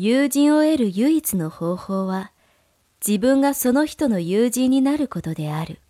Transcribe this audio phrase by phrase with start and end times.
[0.00, 2.30] 友人を得る唯一の方法は、
[3.04, 5.80] 自分がその人の友人になることである。